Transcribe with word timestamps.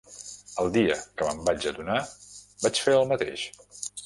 El 0.63 0.71
dia 0.77 0.95
que 1.21 1.27
me'n 1.27 1.43
vaig 1.49 1.69
adonar 1.73 1.99
vaig 2.67 2.81
fer 2.89 2.97
el 3.03 3.07
mateix. 3.15 3.49